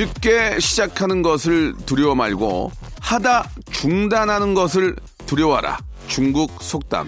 [0.00, 2.72] 늦게 시작하는 것을 두려워 말고
[3.02, 5.76] 하다 중단하는 것을 두려워하라
[6.06, 7.06] 중국 속담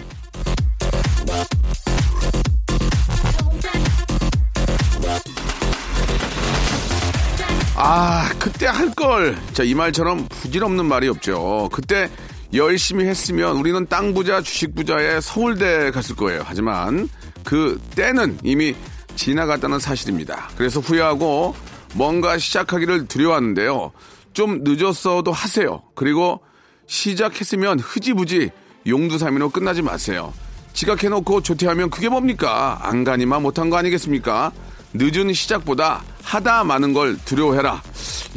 [7.75, 9.37] 아, 그때 할 걸.
[9.55, 11.71] 자, 이 말처럼 부질없는 말이 없죠.
[11.73, 12.11] 그때
[12.55, 16.43] 열심히 했으면 우리는 땅 부자, 주식 부자의 서울대 갔을 거예요.
[16.45, 17.09] 하지만
[17.43, 18.77] 그 때는 이미
[19.17, 20.51] 지나갔다는 사실입니다.
[20.57, 21.57] 그래서 후회하고
[21.95, 23.93] 뭔가 시작하기를 두려워하는데요.
[24.33, 25.83] 좀 늦었어도 하세요.
[25.95, 26.41] 그리고
[26.87, 28.51] 시작했으면 흐지부지
[28.87, 30.33] 용두사미로 끝나지 마세요.
[30.73, 32.79] 지각해놓고 조퇴하면 그게 뭡니까?
[32.83, 34.53] 안가니만 못한 거 아니겠습니까?
[34.95, 37.83] 늦은 시작보다 하다 마는 걸 두려워해라.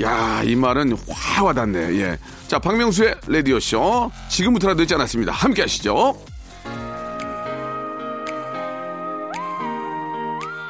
[0.01, 1.99] 야, 이 말은 확 와닿네.
[1.99, 2.17] 예.
[2.47, 4.11] 자, 박명수의 라디오쇼.
[4.29, 5.31] 지금부터라 늦지 않았습니다.
[5.31, 6.15] 함께 하시죠.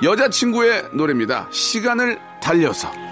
[0.04, 1.48] 여자친구의 노래입니다.
[1.52, 3.05] 시간을 달려서.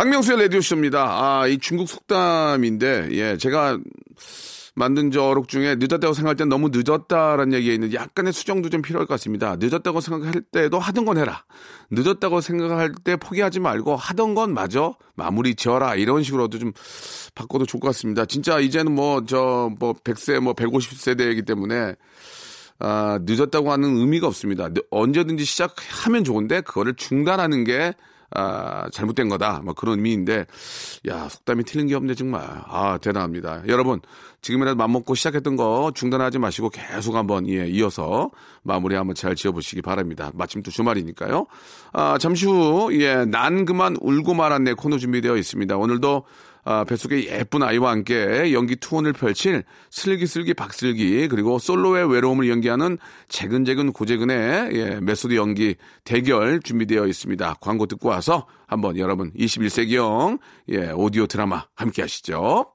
[0.00, 0.98] 박명수의 라디오쇼입니다.
[1.02, 3.78] 아, 이 중국 속담인데, 예, 제가
[4.74, 9.06] 만든 저 어록 중에 늦었다고 생각할 땐 너무 늦었다라는 얘기가 있는데 약간의 수정도 좀 필요할
[9.06, 9.56] 것 같습니다.
[9.60, 11.44] 늦었다고 생각할 때도 하던 건 해라.
[11.90, 15.96] 늦었다고 생각할 때 포기하지 말고 하던 건 마저 마무리 지어라.
[15.96, 16.72] 이런 식으로도 좀
[17.34, 18.24] 바꿔도 좋을 것 같습니다.
[18.24, 21.94] 진짜 이제는 뭐, 저, 뭐, 100세, 뭐, 150세대이기 때문에
[22.78, 24.70] 아, 늦었다고 하는 의미가 없습니다.
[24.70, 27.92] 늦- 언제든지 시작하면 좋은데 그거를 중단하는 게
[28.32, 29.60] 아, 잘못된 거다.
[29.64, 30.46] 뭐 그런 의미인데
[31.08, 32.42] 야, 속담이 틀린 게 없네 정말.
[32.42, 33.62] 아, 대단합니다.
[33.66, 34.00] 여러분,
[34.42, 38.30] 지금이라도 맘먹고 시작했던 거 중단하지 마시고 계속 한번 예, 이어서
[38.62, 40.30] 마무리 한번 잘 지어 보시기 바랍니다.
[40.34, 41.46] 마침 또 주말이니까요.
[41.92, 45.76] 아, 잠시 후 예, 난 그만 울고 말았네 코너 준비되어 있습니다.
[45.76, 46.24] 오늘도
[46.70, 52.96] 아, 뱃속에 예쁜 아이와 함께 연기 투혼을 펼칠 슬기슬기 박슬기 그리고 솔로의 외로움을 연기하는
[53.28, 57.56] 재근재근 고재근의 예, 메소드 연기 대결 준비되어 있습니다.
[57.60, 60.38] 광고 듣고 와서 한번 여러분 21세기형
[60.68, 62.66] 예, 오디오 드라마 함께 하시죠.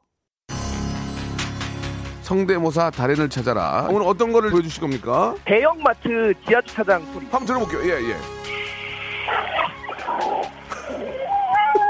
[2.23, 3.87] 성대모사 달인을 찾아라.
[3.89, 5.35] 오늘 어떤 거를 보여주실 겁니까?
[5.45, 7.25] 대형마트 지하주차장 소리.
[7.27, 7.81] 한번 들어볼게요.
[7.83, 8.44] 예, 예.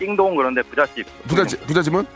[0.00, 1.06] 띵동 그런데 부잣집.
[1.28, 2.06] 부잣집 부잣집은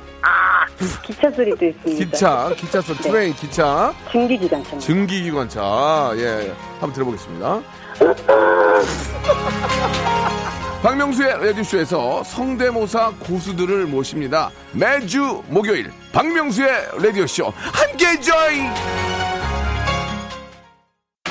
[1.02, 2.04] 기차 소리도 있습니다.
[2.04, 4.78] 기차 기차 소 train 기차 증기기관차.
[4.78, 7.60] 증기기관차 예 한번 들어보겠습니다.
[10.82, 14.50] 박명수의 라디오쇼에서 성대모사 고수들을 모십니다.
[14.72, 16.68] 매주 목요일 박명수의
[17.02, 19.23] 라디오쇼 함께 join.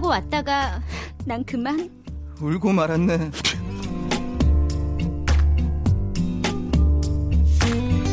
[0.00, 0.80] 웃자고 왔다가
[1.24, 1.90] 난 그만
[2.40, 3.30] 울고 말았네.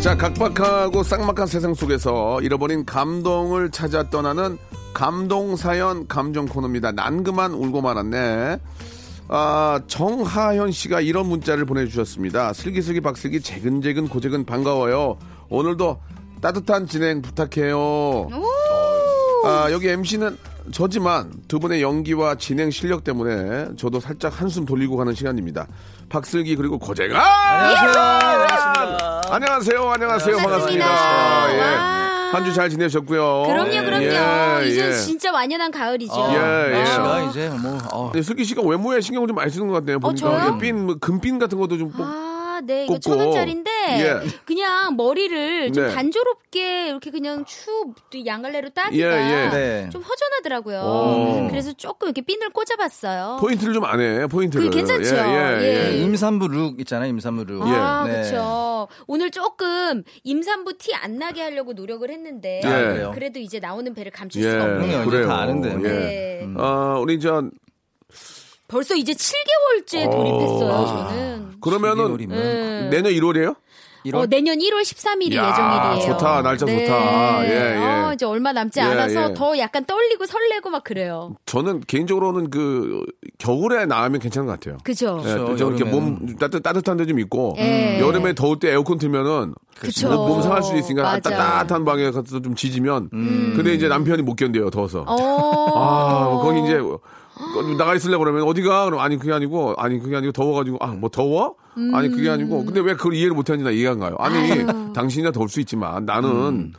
[0.01, 4.57] 자, 각박하고 쌍막한 세상 속에서 잃어버린 감동을 찾아 떠나는
[4.93, 6.91] 감동 사연 감정 코너입니다.
[6.91, 8.59] 난 그만 울고 말았네.
[9.29, 12.53] 아, 정하현 씨가 이런 문자를 보내주셨습니다.
[12.53, 15.17] 슬기슬기 박슬기 재근재근 고재근 반가워요.
[15.49, 15.99] 오늘도
[16.41, 18.29] 따뜻한 진행 부탁해요.
[19.45, 20.37] 아, 여기 MC는
[20.71, 25.67] 저지만 두 분의 연기와 진행 실력 때문에 저도 살짝 한숨 돌리고 가는 시간입니다.
[26.09, 29.21] 박슬기 그리고 고재가 반갑습니다.
[29.29, 29.89] 안녕하세요.
[29.89, 30.37] 안녕하세요.
[30.37, 30.85] 반갑습니다.
[30.85, 31.55] 반갑습니다.
[31.55, 31.59] 예.
[31.75, 32.07] 와.
[32.33, 33.43] 한주 잘 지내셨고요.
[33.47, 34.03] 그럼요, 그럼요.
[34.03, 34.93] 예, 이제 예.
[34.93, 36.13] 진짜 완연한 가을이죠.
[36.13, 36.73] 아, 예, 예.
[36.77, 39.99] 날씨가 이제 뭐 어, 네, 슬기 씨가 외모에 신경을 좀 많이 쓰는 것 같네요.
[39.99, 40.53] 보니까 저요?
[40.55, 41.89] 예, 핀, 뭐 금핀 같은 것도 좀.
[41.91, 42.99] 꼭- 아, 네, 이거.
[42.99, 44.19] 천 원짜리인데 예.
[44.45, 45.93] 그냥 머리를 좀 네.
[45.93, 47.93] 단조롭게 이렇게 그냥 추
[48.25, 49.49] 양갈래로 따기가 예, 예.
[49.49, 49.89] 네.
[49.91, 50.79] 좀 허전하더라고요.
[50.81, 51.47] 오.
[51.49, 53.37] 그래서 조금 이렇게 핀을 꽂아봤어요.
[53.39, 54.65] 포인트를 좀 안 해, 포인트를.
[54.65, 55.15] 그게 괜찮죠.
[55.15, 55.93] 예, 예, 예.
[55.93, 55.97] 예.
[56.03, 57.61] 임산부 look 있잖아요, 임산부 look.
[57.63, 58.13] 아, 네.
[58.13, 58.87] 그렇죠.
[59.07, 62.67] 오늘 조금 임산부 티 안 나게 하려고 노력을 했는데 예.
[62.67, 63.11] 그래요?
[63.13, 65.05] 그래도 이제 나오는 배를 감출 예, 수가 없네요.
[65.05, 65.27] 그래요.
[65.27, 65.69] 다 아는데.
[65.69, 66.45] 예.
[66.45, 66.53] 네.
[66.57, 67.43] 아, 우리 저,
[68.67, 71.07] 벌써 이제 7개월째 돌입했어요, 아.
[71.09, 71.59] 저는.
[71.61, 72.29] 그러면은 12월이면.
[72.29, 72.89] 네.
[72.89, 73.55] 내년 1월이에요?
[74.15, 76.11] 어, 내년 1월 13일이 야, 예정일이에요.
[76.17, 76.41] 좋다.
[76.41, 77.45] 날짜 좋다.
[77.45, 77.77] 예, 예.
[77.77, 79.33] 어, 이제 얼마 남지 예, 않아서 예.
[79.33, 81.35] 더 약간 떨리고 설레고 막 그래요.
[81.45, 83.03] 저는 개인적으로는 그,
[83.37, 84.77] 겨울에 나으면 괜찮은 것 같아요.
[84.83, 85.19] 그죠?
[85.25, 86.19] 예, 그렇죠, 좀 이렇게 여름에는.
[86.25, 87.99] 몸 따뜻, 따뜻한 데 좀 있고 예.
[87.99, 90.09] 여름에 더울 때 에어컨 틀면은 그쵸.
[90.09, 91.29] 몸, 몸 상할 수도 있으니까 맞아.
[91.29, 93.53] 따뜻한 방에 가서 좀 지지면 음.
[93.55, 95.71] 근데 이제 남편이 못 견뎌요 더워서 어.
[95.75, 96.79] 아 거기 이제
[97.77, 98.85] 나가 있으려 그러면 어디가?
[98.85, 101.55] 그럼 아니 그게 아니고 아니 그게 아니고 더워가지고 아 뭐 더워?
[101.93, 102.65] 아니 그게 아니고.
[102.65, 104.15] 근데 왜 그걸 이해를 못하는지 나 이해가 안 가요.
[104.19, 106.73] 아니 당신이나 더울 수 있지만 나는 음.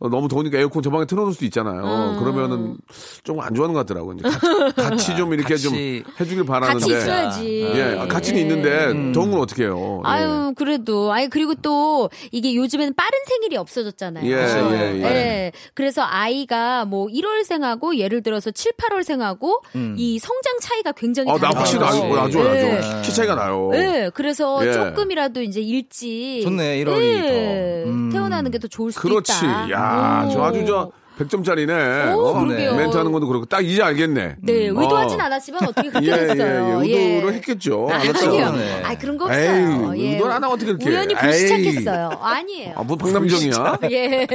[0.00, 2.16] 어, 너무 더우니까 에어컨 저 방에 틀어놓을 수도 있잖아요.
[2.20, 2.76] 그러면은
[3.22, 4.16] 좀 안 좋아하는 것 같더라고요.
[4.18, 5.74] 같이, 같이 좀 이렇게 같이 좀
[6.20, 6.80] 해주길 바라는데.
[6.80, 7.62] 같이 있어야지.
[7.74, 9.12] 예, 아, 같이는 있는데 음.
[9.12, 10.00] 더운 건 어떻게 해요?
[10.04, 11.12] 아유, 그래도.
[11.12, 14.26] 아니, 그리고 또, 이게 요즘에는 빠른 생일이 없어졌잖아요.
[14.30, 14.74] 예, 그죠?
[14.74, 15.52] 예, 예.
[15.74, 19.60] 그래서 아이가 뭐 1월생하고 예를 들어서 7, 8월생하고
[19.96, 21.80] 이 성장 차이가 굉장히 아, 나 다르요 확실히.
[21.82, 22.78] 나죠, 네.
[22.80, 23.02] 나죠.
[23.02, 23.68] 키 차이가 나요.
[23.72, 24.72] 네, 그래서 예.
[24.72, 27.90] 조금이라도 이제 일찍 좋네, 1월이 예, 더.
[27.90, 28.10] 음.
[28.12, 29.32] 태어나는 게 더 좋을 수도 그렇지.
[29.32, 29.70] 있다.
[29.70, 29.89] 야,
[30.26, 30.30] 오.
[30.30, 32.16] 저 아주 저 100점짜리네.
[32.16, 32.76] 오, 그러게요.
[32.76, 34.36] 멘트 하는 것도 그렇고 딱 이제 알겠네.
[34.40, 35.24] 네, 의도하진 어.
[35.24, 36.82] 않았지만 어떻게 그렇게 예, 예, 됐어요.
[36.86, 36.98] 예.
[36.98, 37.88] 의도를 했겠죠.
[37.90, 38.26] 아, 알았죠.
[38.28, 38.52] 아 니요.
[38.52, 38.82] 네.
[38.82, 39.92] 아, 그런 거 없어요.
[39.98, 40.12] 예.
[40.14, 40.88] 의도를 안 하고 어떻게 그렇게.
[40.88, 41.14] 우연히.
[41.14, 42.08] 불시착했어요.
[42.22, 42.72] 아니에요.
[42.74, 43.78] 아, 뭐 박남정이야?
[43.90, 44.26] 예.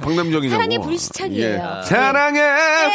[0.00, 0.50] 박남정이냐고.
[0.50, 1.80] 사랑의 불시착이에요.
[1.80, 1.86] 예.
[1.88, 2.42] 사랑의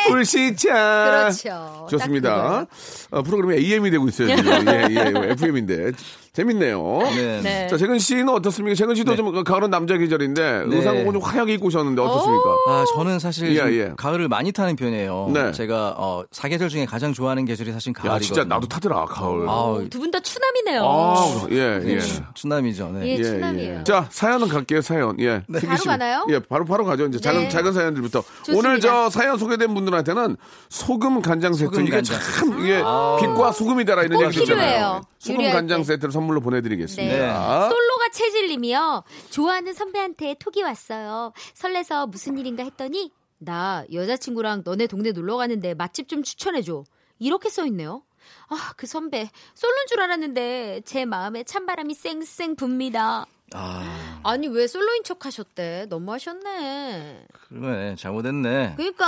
[0.08, 0.74] 불시착.
[1.10, 1.88] 그렇죠.
[1.92, 2.30] 좋습니다.
[2.32, 2.68] 딱
[3.12, 4.34] 어, 프로그램이 AM이 되고 있어요.
[4.38, 4.68] 지금.
[4.70, 5.92] 예, 예, FM인데.
[6.38, 7.00] 재밌네요.
[7.16, 7.42] 네.
[7.42, 7.68] 네.
[7.68, 8.76] 자, 재근 씨는 어떻습니까?
[8.76, 10.76] 재근 씨도 좀 가을은 남자 계절인데 네.
[10.76, 12.50] 의상은 좀 화려하게 입고 오셨는데 어떻습니까?
[12.68, 13.92] 아, 저는 사실 예, 좀 예.
[13.98, 15.32] 가을을 많이 타는 편이에요.
[15.34, 15.52] 네.
[15.52, 18.20] 제가 어, 사계절 중에 가장 좋아하는 계절이 사실 야, 가을이거든요.
[18.20, 19.50] 진짜 나도 타더라, 가을.
[19.50, 20.84] 아, 두분 다 추남이네요.
[20.86, 22.00] 아, 예, 예.
[22.36, 22.92] 추남이죠.
[22.94, 23.18] 네.
[23.18, 23.84] 예, 추남이에요.
[23.84, 25.20] 자, 사연은 갈게요, 사연.
[25.20, 25.42] 예.
[25.52, 25.88] 슬기 바로 씨.
[25.88, 26.28] 가나요?
[26.30, 27.08] 예, 바로, 바로 가죠.
[27.08, 27.50] 이제 작은, 네.
[27.50, 28.22] 작은 사연들부터.
[28.44, 28.70] 좋습니다.
[28.70, 30.38] 오늘 저 사연 소개된 분들한테는
[30.70, 31.66] 소금 간장 세트.
[31.72, 32.76] 소금 이게 간장 참, 이게
[33.22, 35.02] 빛과 소금이다라 이런 꼭 얘기 있잖아요.
[35.18, 35.84] 소금 간장 때.
[35.86, 37.16] 세트를 선물 로 보내드리겠습니다.
[37.16, 37.24] 네.
[37.30, 37.70] 아.
[37.70, 39.04] 솔로가 체질님이요.
[39.30, 41.34] 좋아하는 선배한테 톡이 왔어요.
[41.54, 46.84] 설레서 무슨 일인가 했더니 나 여자친구랑 너네 동네 놀러 가는데 맛집 좀 추천해줘.
[47.20, 48.04] 이렇게 써있네요.
[48.50, 49.30] 아, 그 선배.
[49.54, 53.26] 솔로인 줄 알았는데 제 마음에 찬바람이 쌩쌩 붑니다.
[53.54, 55.86] 아, 아니, 왜 솔로인 척 하셨대?
[55.90, 57.28] 너무 하셨네.
[57.48, 57.96] 그러네.
[57.96, 58.74] 잘못했네.
[58.76, 59.06] 그러니까,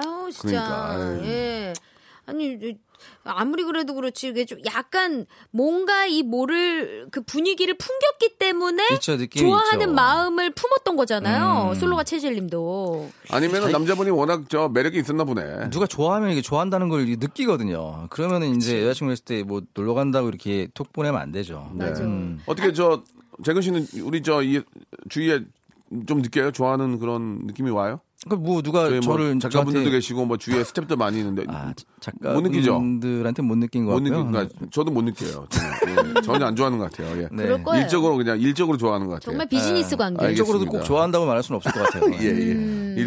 [0.00, 0.48] 아유, 진짜.
[0.48, 1.20] 그러니까, 아유.
[1.24, 1.72] 예.
[2.24, 2.78] 아니,
[3.24, 9.80] 아무리 그래도 그렇지, 이게 좀 약간 뭔가 이 뭐를, 그 분위기를 풍겼기 때문에 있죠, 좋아하는
[9.80, 9.92] 있죠.
[9.92, 11.70] 마음을 품었던 거잖아요.
[11.70, 11.74] 음.
[11.74, 13.10] 솔로가 체질님도.
[13.30, 15.70] 아니면 남자분이 워낙 저 매력이 있었나 보네.
[15.70, 18.06] 누가 좋아하면 이게 좋아한다는 걸 느끼거든요.
[18.10, 21.70] 그러면은 이제 여자친구 있을 때 뭐 놀러 간다고 이렇게 톡 보내면 안 되죠.
[21.74, 22.02] 맞아.
[22.04, 22.40] 음.
[22.46, 23.02] 어떻게 저,
[23.44, 24.62] 재근 씨는 우리 저, 이,
[25.08, 25.40] 주위에
[26.06, 26.52] 좀 느껴요?
[26.52, 28.00] 좋아하는 그런 느낌이 와요?
[28.28, 31.72] 그뭐 누가 뭐 저를 작가분들도 저한테- 계시고 뭐 주위에 스탭들 많이 있는데 아,
[32.22, 32.72] 못 느끼죠?
[32.72, 34.24] 작가분들한테 못 느낀 것못 같고요.
[34.24, 35.46] 느끼, 그러니까 저도 못 느껴요.
[35.48, 36.14] 저는.
[36.18, 37.16] 예, 전혀 안 좋아하는 것 같아요.
[37.16, 37.28] 예.
[37.32, 37.44] 네.
[37.44, 37.82] 그럴 거예요.
[37.82, 39.24] 일적으로 그냥 일적으로 좋아하는 것 같아요.
[39.32, 40.22] 정말 비즈니스 관계.
[40.22, 40.28] 알겠습니다.
[40.30, 42.12] 일적으로도 꼭 좋아한다고 말할 수는 없을 것 같아요.
[42.20, 42.54] 예, 예.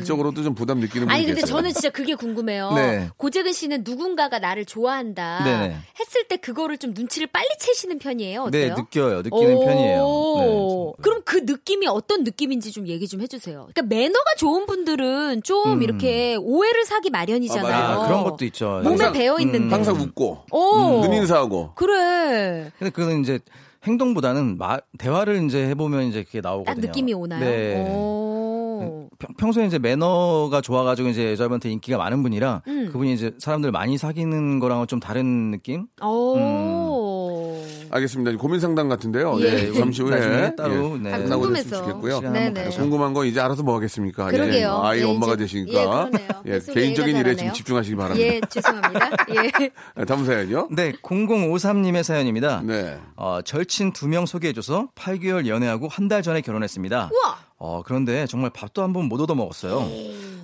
[0.03, 1.15] 일적으로도 좀 부담 느끼는 분이 음.
[1.15, 1.55] 아니 근데 계세요.
[1.55, 2.71] 저는 진짜 그게 궁금해요.
[2.73, 3.09] 네.
[3.17, 5.75] 고재근 씨는 누군가가 나를 좋아한다 네네.
[5.99, 8.49] 했을 때 그거를 좀 눈치를 빨리 채시는 편이에요.
[8.49, 8.75] 네, 어때요?
[8.75, 9.21] 느껴요.
[9.23, 9.65] 느끼는 오.
[9.65, 10.93] 편이에요.
[10.97, 11.01] 네.
[11.01, 13.67] 그럼 그 느낌이 어떤 느낌인지 좀 얘기 좀 해주세요.
[13.73, 17.73] 그러니까 매너가 좋은 분들은 좀 이렇게 오해를 사기 마련이잖아요.
[17.73, 18.81] 아, 아, 그런 것도 있죠.
[18.83, 19.73] 몸에 배어 있는데.
[19.73, 21.01] 항상 웃고 오.
[21.01, 22.71] 눈 인사하고 그래.
[22.77, 23.39] 근데 그거는 이제
[23.85, 26.85] 행동보다는 마- 대화를 이제 해보면 이제 그게 딱 나오거든요.
[26.87, 27.39] 느낌이 오나요?
[27.41, 27.85] 네.
[27.89, 28.72] 오.
[29.19, 32.89] 평- 평소에 이제 매너가 좋아가지고 이제 여자분한테 인기가 많은 분이라 음.
[32.91, 35.87] 그분이 이제 사람들 많이 사귀는 거랑은 좀 다른 느낌?
[36.03, 37.63] 오.
[37.91, 38.35] 알겠습니다.
[38.37, 39.37] 고민 상담 같은데요.
[39.41, 39.67] 예.
[39.67, 41.13] 예, 잠시 후에 나중에 따로, 예, 네.
[41.13, 41.69] 아, 끝나고 궁금해서.
[41.69, 42.31] 됐으면 좋겠고요.
[42.31, 42.53] 네네.
[42.53, 42.81] 가져서.
[42.81, 44.25] 궁금한 거 이제 알아서 뭐 하겠습니까?
[44.31, 44.81] 그러게요.
[44.83, 46.09] 예, 아이 예, 엄마가 되시니까.
[46.47, 46.53] 예.
[46.55, 47.53] 예, 개인적인 일에 좀.
[47.53, 48.25] 집중하시기 바랍니다.
[48.27, 49.09] 예, 죄송합니다.
[49.29, 49.51] 예.
[49.95, 50.69] 네, 다음 사연요?
[50.71, 52.61] 네, 0053님의 사연입니다.
[52.65, 52.97] 네.
[53.15, 57.09] 어, 절친 두 명 소개해줘서 8개월 연애하고 한 달 전에 결혼했습니다.
[57.13, 57.37] 우와.
[57.63, 59.89] 어, 그런데 정말 밥도 한 번 못 얻어 먹었어요.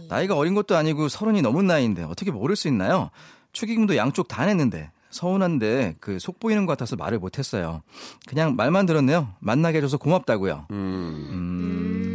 [0.10, 3.10] 나이가 어린 것도 아니고 서른이 넘은 나이인데 어떻게 모를 수 있나요?
[3.52, 7.82] 축의금도 양쪽 다 냈는데 서운한데 그 속 보이는 것 같아서 말을 못했어요.
[8.28, 9.30] 그냥 말만 들었네요.
[9.40, 10.68] 만나게 해줘서 고맙다고요.
[10.72, 12.09] 음.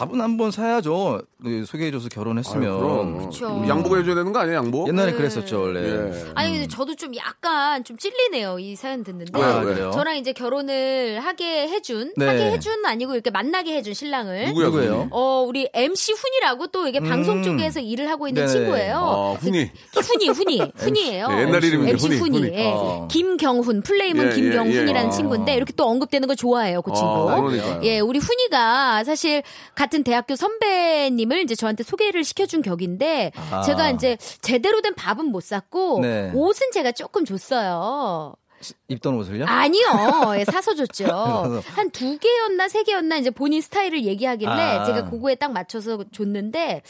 [0.00, 1.20] 밥은 한 번 사야죠.
[1.42, 2.62] 그 소개해줘서 결혼했으면.
[2.72, 3.26] 아유, 그럼.
[3.26, 3.62] 그쵸.
[3.68, 4.86] 양복 해줘야 되는 거 아니에요, 양복?
[4.88, 5.16] 옛날에 네.
[5.18, 5.80] 그랬었죠 원래.
[5.82, 6.24] 예.
[6.34, 9.74] 아니 근데 저도 좀 약간 좀 찔리네요 이 사연 듣는데 왜, 아, 왜?
[9.74, 9.90] 그래요?
[9.90, 12.26] 저랑 이제 결혼을 하게 해준 네.
[12.26, 15.08] 하게 해준 아니고 이렇게 만나게 해준 신랑을 누구야, 누구예요?
[15.10, 17.42] 어 우리 MC 훈이라고 또 이게 방송 음.
[17.42, 18.52] 쪽에서 일을 하고 있는 네네.
[18.58, 18.96] 친구예요.
[18.96, 19.70] 어, 훈이.
[19.94, 21.28] 훈이 훈이 훈이에요.
[21.28, 22.38] 네, 옛날 이름인데, MC 훈이, 훈이.
[22.38, 22.52] 훈이.
[22.58, 22.66] 예.
[22.72, 23.08] 어.
[23.10, 25.10] 김경훈 플레이먼 예, 예, 김경훈이라는 예.
[25.10, 27.10] 친구인데 이렇게 또 언급되는 거 좋아해요 그 친구.
[27.10, 27.80] 어, 그러니까요.
[27.84, 29.42] 예, 우리 훈이가 사실
[29.74, 33.62] 같은 대학교 선배님을 이제 저한테 소개를 시켜준 격인데 아.
[33.62, 36.30] 제가 이제 제대로 된 밥은 못 샀고 네.
[36.34, 38.34] 옷은 제가 조금 줬어요.
[38.88, 39.46] 입던 옷을요?
[39.46, 39.82] 아니요,
[40.38, 41.06] 예, 사서 줬죠.
[41.74, 44.84] 한 두 개였나 세 개였나 이제 본인 스타일을 얘기하길래 아.
[44.84, 46.82] 제가 그거에 딱 맞춰서 줬는데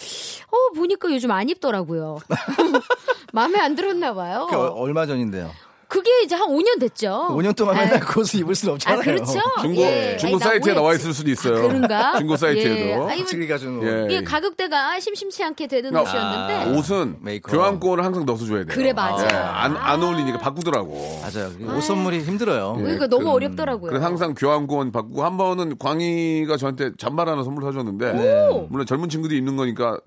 [0.51, 2.19] 어 보니까 요즘 안 입더라고요.
[3.33, 4.49] 마음에 안 들었나 봐요.
[4.51, 5.51] 그 어- 얼마 전인데요.
[5.91, 7.27] 그게 이제 한 5년 됐죠.
[7.33, 9.01] 5년 동안 아, 맨날 그 옷을 입을 수는 아, 없잖아요.
[9.01, 9.41] 그렇죠.
[9.61, 10.17] 중고, 예.
[10.19, 10.73] 중고 아니, 나 사이트에.
[10.75, 11.57] 나와 있을 수도 있어요.
[11.59, 12.17] 아, 그런가?
[12.19, 12.81] 중고 사이트에도.
[12.81, 12.97] 예.
[12.97, 14.07] 뭐, 확실히가 좀 예.
[14.09, 17.53] 이게 가격대가 심심치 않게 되는 그러니까 옷이었는데 옷은 메이커.
[17.53, 18.67] 교환권을 항상 넣어서 줘야 돼요.
[18.69, 19.29] 그래, 맞아요.
[19.31, 21.21] 예, 안, 안 어울리니까 바꾸더라고.
[21.23, 21.51] 맞아요.
[21.77, 22.75] 옷 선물이 힘들어요.
[22.79, 23.91] 그러니까 너무 어렵더라고요.
[23.91, 28.67] 그래서 항상 교환권 바꾸고 한 번은 광희가 저한테 잠바 하나 선물 사줬는데 네.
[28.71, 29.99] 물론 젊은 친구들이 입는 거니까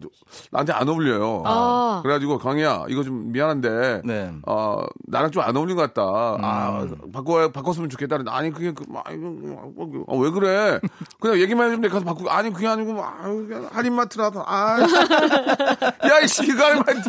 [0.49, 1.43] 나한테 안 어울려요.
[1.45, 1.99] 아.
[2.03, 4.31] 그래가지고 광희야 이거 좀 미안한데 네.
[4.47, 6.01] 어, 나랑 좀 안 어울리 는것 같다.
[6.41, 7.11] 아 음.
[7.11, 8.17] 바꿔 바꿨으면 좋겠다.
[8.27, 10.79] 아니 그게 그, 아, 이거, 아, 왜 그래?
[11.19, 11.89] 그냥 얘기만 해주면 돼.
[11.89, 16.99] 가서 바꾸고 아니 그게 아니고 아, 그냥 할인마트라서 아, 야 이씨 이거 할인마트.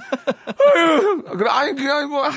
[0.76, 2.30] 아유, 그래 아니 그게 아니고 아,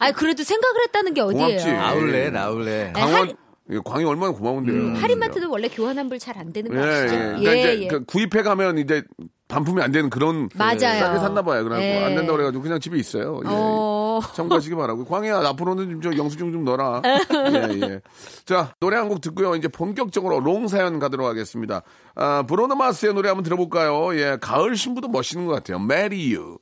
[0.00, 1.80] 아 그래도 생각을 했다는 게 어디예요?
[1.80, 2.86] 아울렛, 아울렛.
[2.88, 3.36] 아니, 광원 할-
[3.70, 4.74] 예, 광희 얼마나 고마운데요.
[4.80, 7.14] 음, 할인마트도 원래 교환 환불 잘 안 되는 거 예, 아시죠?
[7.14, 7.18] 예.
[7.44, 9.02] 그러니까 이제 그 구입해 가면 이제
[9.48, 10.78] 반품이 안 되는 그런 맞아요.
[10.78, 11.64] 싸게 샀나 봐요.
[11.64, 12.02] 그래서 예.
[12.04, 13.40] 안 된다 그래가지고 그냥 집에 있어요.
[13.44, 13.48] 예.
[13.50, 14.07] 어.
[14.20, 15.04] 참고하시기 바라고.
[15.04, 17.02] 광희야 앞으로는 좀저 영수증 좀 넣어라.
[17.04, 18.00] 예, 예.
[18.44, 19.54] 자 노래 한 곡 듣고요.
[19.54, 21.82] 이제 본격적으로 롱 사연 가도록 하겠습니다.
[22.14, 24.14] 아, 브로노 마스의 노래 한번 들어볼까요?
[24.18, 25.78] 예, 가을 신부도 멋있는 것 같아요.
[25.78, 26.58] Marry You.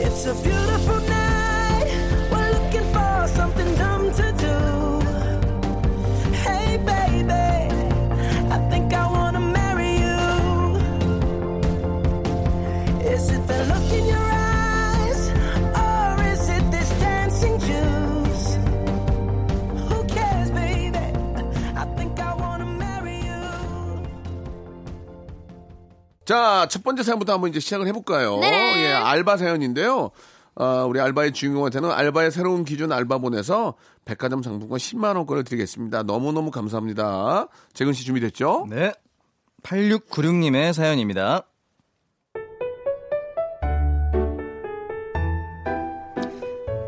[0.00, 0.67] It's a beautiful
[26.28, 28.40] 자, 첫 번째 사연부터 한번 이제 시작을 해볼까요?
[28.40, 28.74] 네.
[28.84, 30.10] 예, 알바 사연인데요.
[30.56, 36.02] 어, 우리 알바의 주인공한테는 알바의 새로운 기준 알바본에서 백화점 상품권 10만원권을 드리겠습니다.
[36.02, 37.48] 너무너무 감사합니다.
[37.72, 38.66] 재근 씨 준비됐죠?
[38.68, 38.92] 네.
[39.62, 41.46] 8696님의 사연입니다.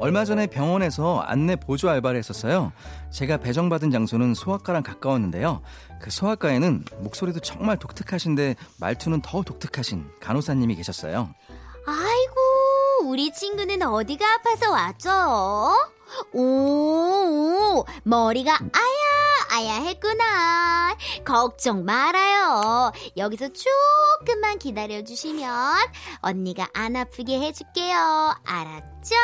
[0.00, 2.72] 얼마 전에 병원에서 안내 보조 알바를 했었어요.
[3.10, 5.60] 제가 배정받은 장소는 소아과랑 가까웠는데요.
[6.00, 11.34] 그 소아과에는 목소리도 정말 독특하신데 말투는 더 독특하신 간호사님이 계셨어요.
[11.86, 15.10] 아이고, 우리 친구는 어디가 아파서 왔죠?
[16.32, 20.94] 오, 머리가 아야, 아야 했구나.
[21.24, 22.92] 걱정 말아요.
[23.16, 25.50] 여기서 조금만 기다려주시면
[26.20, 28.34] 언니가 안 아프게 해줄게요.
[28.44, 29.14] 알았죠?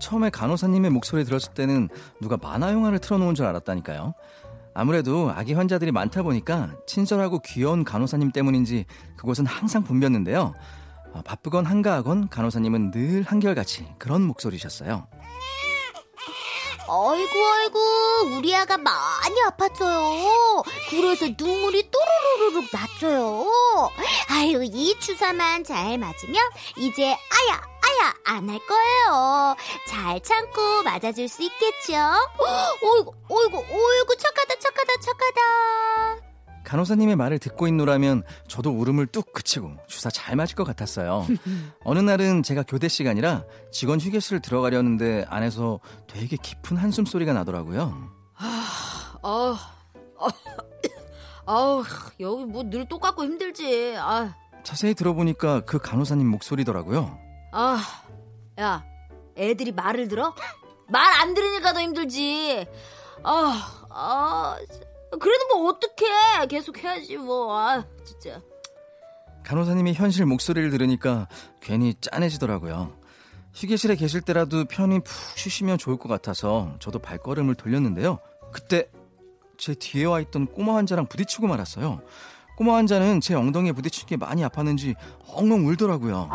[0.00, 1.88] 처음에 간호사님의 목소리 들었을 때는
[2.20, 4.14] 누가 만화 영화를 틀어놓은 줄 알았다니까요.
[4.74, 8.84] 아무래도 아기 환자들이 많다 보니까 친절하고 귀여운 간호사님 때문인지
[9.16, 10.52] 그곳은 항상 붐볐는데요.
[11.14, 15.06] 어, 바쁘건 한가하건 간호사님은 늘 한결같이 그런 목소리셨어요.
[16.88, 20.64] 아이고, 아이고, 우리 아가 많이 아팠어요.
[20.90, 23.46] 그래서 눈물이 또르르르륵 났어요.
[24.30, 26.36] 아유, 이 주사만 잘 맞으면
[26.76, 29.56] 이제 아야, 아야, 안 할 거예요.
[29.88, 31.94] 잘 참고 맞아줄 수 있겠죠?
[32.82, 33.66] 어이구, 어이구, 어이구,
[36.66, 41.24] 간호사님의 말을 듣고 있노라면 저도 울음을 뚝 그치고 주사 잘 맞을 것 같았어요.
[41.84, 48.10] 어느 날은 제가 교대 시간이라 직원 휴게실을 들어가려는데 안에서 되게 깊은 한숨 소리가 나더라고요.
[48.36, 49.56] 아, 아,
[51.46, 51.84] 아우,
[52.18, 53.94] 여기 뭐 늘 똑같고 힘들지.
[53.96, 57.16] 아, 자세히 들어보니까 그 간호사님 목소리더라고요.
[57.52, 57.78] 아,
[58.58, 58.84] 야,
[59.38, 60.34] 애들이 말을 들어?
[60.88, 62.66] 말 안 들으니까 더 힘들지.
[63.22, 64.56] 아, 아,
[65.10, 66.46] 그래도 뭐 어떡해.
[66.48, 67.56] 계속 해야지 뭐.
[67.56, 68.40] 아, 진짜.
[69.44, 71.28] 간호사님의 현실 목소리를 들으니까
[71.60, 72.92] 괜히 짠해지더라고요.
[73.54, 78.18] 휴게실에 계실 때라도 편히 푹 쉬시면 좋을 것 같아서 저도 발걸음을 돌렸는데요.
[78.52, 78.90] 그때
[79.56, 82.02] 제 뒤에 와 있던 꼬마 환자랑 부딪히고 말았어요.
[82.56, 84.94] 꼬마 환자는 제 엉덩이에 부딪힌 게 많이 아팠는지
[85.28, 86.28] 엉엉 울더라고요.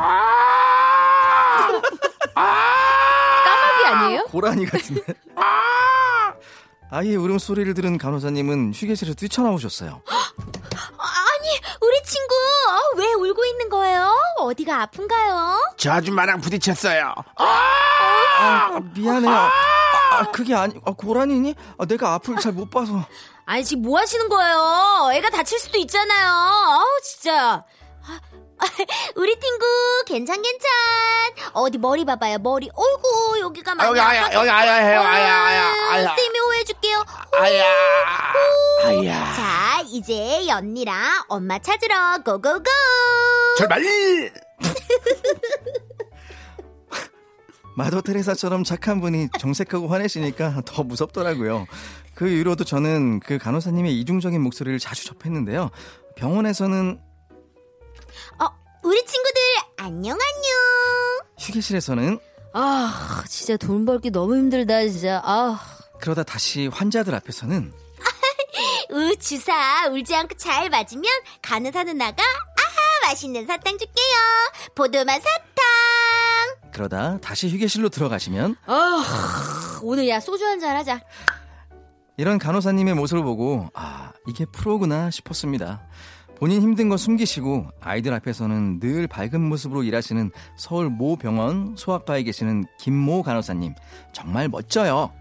[2.33, 4.23] 까마귀 아니에요?
[4.25, 5.13] 고라니 같은데.
[5.35, 5.70] 아
[7.03, 10.01] 이의 울음소리를 들은 간호사님은 휴게실에서 뛰쳐나오셨어요.
[10.07, 11.47] 아니,
[11.81, 14.13] 우리 친구 어, 왜 울고 있는 거예요?
[14.39, 15.73] 어디가 아픈가요?
[15.77, 17.13] 저 아줌마랑 부딪혔어요.
[17.37, 19.31] 아, 미안해요.
[19.31, 19.49] 아,
[20.11, 21.55] 아, 그게 아니, 아, 고라니니?
[21.77, 23.05] 아, 내가 앞을 잘 못 봐서.
[23.45, 25.09] 아니, 지금 뭐 하시는 거예요?
[25.13, 26.27] 애가 다칠 수도 있잖아요.
[26.29, 27.63] 아우, 진짜.
[29.15, 29.65] 우리 친구
[30.05, 30.69] 괜찮 괜찮.
[31.53, 32.69] 어디 머리 봐봐요 머리.
[32.73, 34.99] 어이구 여기가 많이 여기 아야, 아파서- 여기 아야 해요.
[35.01, 36.15] 아야, 아야, 아야.
[36.15, 37.03] 쌤이 호해줄게요.
[37.39, 37.63] 아야,
[38.85, 39.33] 아야.
[39.33, 42.63] 자 이제 연니랑 엄마 찾으러 고고고.
[43.57, 43.81] 출발!
[47.75, 51.65] 마더 테레사처럼 착한 분이 정색하고 화내시니까 더 무섭더라고요.
[52.13, 55.69] 그 이후로도 저는 그 간호사님의 이중적인 목소리를 자주 접했는데요.
[56.17, 56.99] 병원에서는
[58.39, 58.47] 어
[58.83, 59.41] 우리 친구들
[59.77, 61.29] 안녕 안녕.
[61.39, 62.19] 휴게실에서는
[62.53, 65.21] 아, 진짜 돈 벌기 너무 힘들다, 진짜.
[65.23, 65.59] 아.
[66.01, 67.71] 그러다 다시 환자들 앞에서는
[68.91, 71.03] 우 주사 울지 않고 잘 맞으면
[71.41, 74.17] 간호사 누나가 아하 맛있는 사탕 줄게요.
[74.75, 76.71] 포도맛 사탕.
[76.73, 81.01] 그러다 다시 휴게실로 들어가시면 아, 오늘 야, 소주 한 잔 하자.
[82.17, 85.81] 이런 간호사님의 모습을 보고 아 이게 프로구나 싶었습니다.
[86.41, 92.65] 본인 힘든 거 숨기시고 아이들 앞에서는 늘 밝은 모습으로 일하시는 서울 모 병원 소아과에 계시는
[92.79, 93.75] 김모 간호사님
[94.11, 95.11] 정말 멋져요.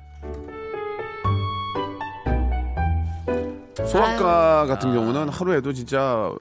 [3.87, 6.33] 소아과 같은 경우는 하루에도 진짜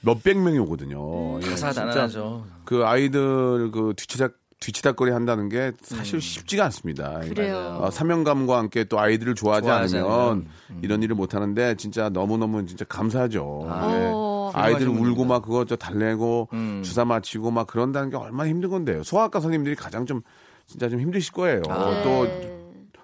[0.00, 1.36] 몇백 명이 오거든요.
[1.38, 2.44] 예, 진짜 다사다난하죠.
[2.64, 4.30] 그 아이들 그 뒤치다
[4.64, 7.20] 뒤치다거리 한다는 게 사실 쉽지가 않습니다.
[7.20, 7.80] 그래요.
[7.82, 10.46] 어, 사명감과 함께 또 아이들을 좋아하지 좋아하지 않으면 않으면,
[10.80, 13.66] 이런 일을 못 하는데 진짜 너무너무 진짜 감사하죠.
[13.68, 14.10] 아, 예.
[14.12, 14.50] 어.
[14.54, 15.24] 아이들 울고.
[15.24, 16.82] 막 그거 저 달래고 음.
[16.82, 19.02] 주사 맞히고 막 그런다는 게 얼마나 힘든 건데요.
[19.02, 20.22] 소아과 선생님들이 가장 좀
[20.66, 21.62] 진짜 좀 힘드실 거예요.
[21.68, 22.02] 아.
[22.02, 22.58] 또 네.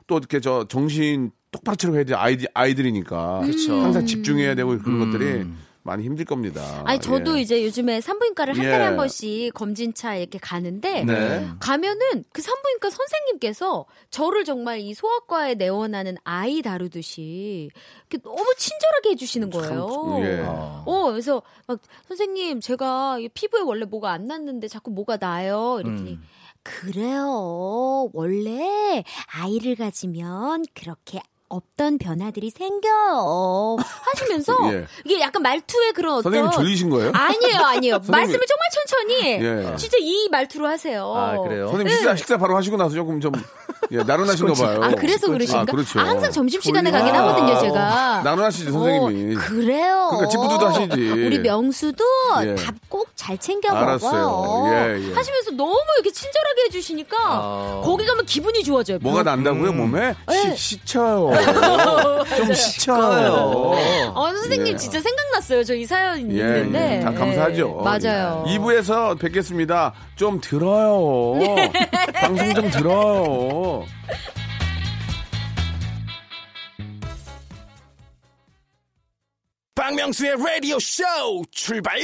[0.06, 3.74] 또 이렇게 저 정신 똑바로 차려야 돼 아이들 아이들이니까 그쵸.
[3.74, 5.12] 항상 집중해야 되고 그런 음.
[5.12, 5.46] 것들이
[5.90, 6.82] 많이 힘들 겁니다.
[6.84, 7.42] 아니, 저도 예.
[7.42, 8.70] 이제 요즘에 산부인과를 한 예.
[8.70, 11.48] 달에 한 번씩 검진차 이렇게 가는데, 네.
[11.58, 17.70] 가면은 그 산부인과 선생님께서 저를 정말 이 소아과에 내원하는 아이 다루듯이
[18.08, 19.88] 이렇게 너무 친절하게 해주시는 거예요.
[19.88, 20.44] 참, 예.
[20.46, 20.84] 아.
[20.86, 25.80] 어, 그래서 막 선생님 제가 이 피부에 원래 뭐가 안 났는데 자꾸 뭐가 나요.
[25.80, 26.22] 이랬더니 음.
[26.62, 28.10] 그래요.
[28.12, 33.76] 원래 아이를 가지면 그렇게 없던 변화들이 생겨요.
[33.80, 34.86] 하시면서 예.
[35.04, 37.12] 이게 약간 말투에 그런 어떤 선생님 졸리신 거예요?
[37.14, 37.98] 아니에요, 아니에요.
[38.08, 39.76] 말씀을 정말 천천히 예.
[39.76, 41.12] 진짜 이 말투로 하세요.
[41.14, 41.66] 아 그래요?
[41.68, 43.32] 선생님 식사 식사 바로 하시고 나서 조금 좀
[43.92, 44.80] 예, 나른하신가 봐요.
[44.82, 45.62] 아, 그래서 그러신가?
[45.62, 45.98] 아, 그렇죠.
[45.98, 47.04] 아, 항상 점심 시간에 졸리나.
[47.04, 48.22] 가긴 하거든요, 제가.
[48.22, 49.36] 나른하시지 선생님이.
[49.36, 50.08] 어, 그래요.
[50.10, 51.10] 그러니까 찌뿌두도 하시지.
[51.10, 52.04] 우리 명수도
[52.44, 52.54] 예.
[52.54, 54.12] 밥꼭 잘 챙겨 알았어요.
[54.12, 54.72] 먹어요.
[54.72, 55.12] 예, 예.
[55.12, 57.80] 하시면서 너무 이렇게 친절하게 해주시니까 아.
[57.82, 58.98] 거기 가면 기분이 좋아져요.
[59.00, 59.76] 뭐가 난다고요 음.
[59.78, 60.14] 몸에?
[60.30, 60.54] 예.
[60.54, 61.32] 시, 시쳐요.
[62.36, 63.32] 좀 시쳐요.
[64.14, 64.76] 어, 선생님 예.
[64.76, 65.64] 진짜 생각났어요.
[65.64, 66.96] 저 이 사연 예, 있는데.
[66.98, 67.78] 예, 다 감사하죠.
[67.80, 68.44] 예, 맞아요.
[68.46, 69.92] 2부에서 뵙겠습니다.
[70.16, 71.34] 좀 들어요.
[72.14, 73.84] 방송 좀 들어요.
[79.74, 81.02] 박명수의 라디오 쇼
[81.50, 81.98] 출발!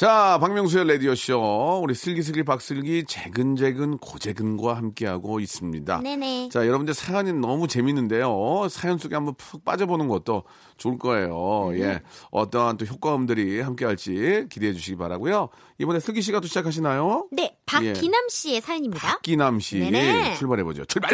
[0.00, 1.82] 자, 박명수의 라디오쇼.
[1.84, 6.00] 우리 슬기슬기 박슬기 재근재근 고재근과 함께하고 있습니다.
[6.00, 6.48] 네네.
[6.50, 8.66] 자, 여러분들 사연이 너무 재밌는데요.
[8.70, 10.44] 사연 속에 한번 푹 빠져보는 것도
[10.78, 11.68] 좋을 거예요.
[11.74, 12.00] 예.
[12.30, 17.28] 어떠한 또 효과음들이 함께 할지 기대해 주시기 바라고요 이번에 슬기 씨가 또 시작하시나요?
[17.30, 19.18] 네, 박기남 씨의 사연입니다.
[19.18, 19.80] 기남 씨.
[19.80, 20.36] 네네.
[20.36, 20.86] 출발해보죠.
[20.86, 21.10] 출발!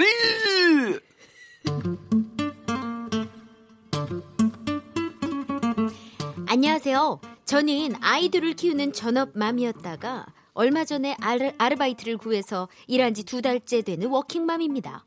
[6.47, 7.21] 안녕하세요.
[7.57, 15.05] 저는 아이들을 키우는 전업맘이었다가 얼마 전에 아르, 아르바이트를 구해서 일한 지 두 달째 되는 워킹맘입니다.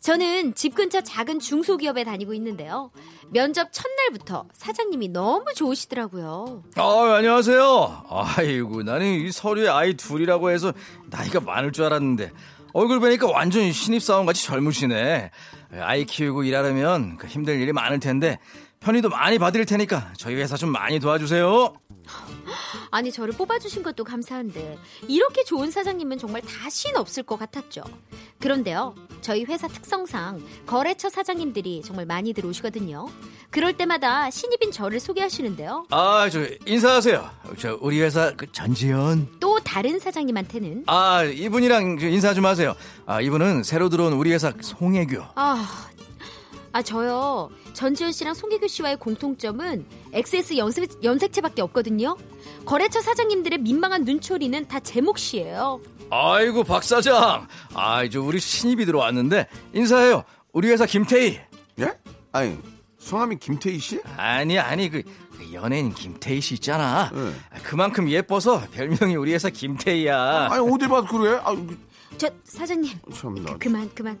[0.00, 2.90] 저는 집 근처 작은 중소기업에 다니고 있는데요.
[3.30, 6.62] 면접 첫날부터 사장님이 너무 좋으시더라고요.
[6.76, 8.04] 아, 안녕하세요.
[8.36, 10.72] 아이고, 나는 이 서류에 아이 둘이라고 해서
[11.06, 12.32] 나이가 많을 줄 알았는데.
[12.74, 15.30] 얼굴 보니까 완전 신입사원 같이 젊으시네.
[15.80, 18.38] 아이 키우고 일하려면 그 힘들 일이 많을 텐데
[18.80, 21.74] 편의도 많이 받을 테니까 저희 회사 좀 많이 도와주세요.
[22.90, 27.82] 아니 저를 뽑아주신 것도 감사한데 이렇게 좋은 사장님은 정말 다신 없을 것 같았죠.
[28.38, 33.08] 그런데요, 저희 회사 특성상 거래처 사장님들이 정말 많이 들어오시거든요.
[33.50, 35.86] 그럴 때마다 신입인 저를 소개하시는데요.
[35.90, 37.30] 아, 저 인사하세요.
[37.58, 39.36] 저 우리 회사 그 전지현.
[39.40, 42.74] 또 다른 사장님한테는 아, 이분이랑 저 인사 좀 하세요.
[43.06, 45.22] 아, 이분은 새로 들어온 우리 회사 송혜교.
[45.34, 45.68] 아,
[46.78, 52.16] 아 저요 전지현 씨랑 송혜교 씨와의 공통점은 XS 연색, 연색체밖에 없거든요.
[52.64, 55.80] 거래처 사장님들의 민망한 눈초리는 다 제 몫이에요.
[56.08, 57.48] 아이고 박 사장.
[57.74, 60.22] 아, 이제 우리 신입이 들어왔는데 인사해요.
[60.52, 61.40] 우리 회사 김태희.
[61.80, 61.98] 예?
[62.30, 62.56] 아니
[63.00, 64.00] 성함이 김태희 씨?
[64.16, 65.02] 아니 아니 그,
[65.36, 67.10] 그 연예인 김태희 씨 있잖아.
[67.12, 67.32] 네.
[67.64, 70.48] 그만큼 예뻐서 별명이 우리 회사 김태희야.
[70.52, 71.40] 아니 어디 봐서 그래?
[71.42, 71.56] 아,
[72.18, 73.56] 저 사장님 참나.
[73.58, 74.16] 그만 그만.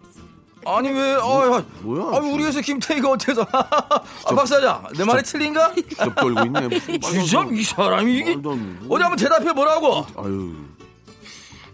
[0.76, 1.14] 아니 왜?
[1.14, 2.16] 아, 뭐야?
[2.16, 3.46] 아, 우리 회사 김태희가 어때서?
[3.52, 5.72] 아, 박 사장, 내 말이 틀린가?
[5.96, 6.80] 접 떨고 있네.
[7.00, 8.32] 진짜 이 사람이 이게.
[8.32, 10.04] 어디 한번 대답해 보라고.
[10.16, 10.54] 아유.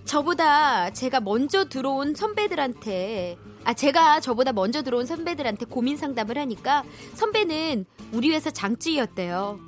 [0.04, 7.86] 저보다 제가 먼저 들어온 선배들한테 아 제가 저보다 먼저 들어온 선배들한테 고민 상담을 하니까 선배는
[8.12, 9.58] 우리 회사 장찌였대요.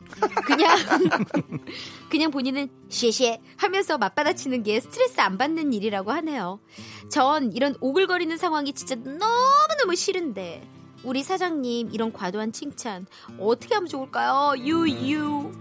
[0.44, 0.76] 그냥
[2.10, 6.60] 그냥 본인은 쉐쉐 하면서 맞받아치는 게 스트레스 안 받는 일이라고 하네요.
[7.08, 10.68] 전 이런 오글거리는 상황이 진짜 너무너무 싫은데
[11.02, 13.06] 우리 사장님 이런 과도한 칭찬
[13.38, 14.54] 어떻게 하면 좋을까요?
[14.58, 15.52] 유유.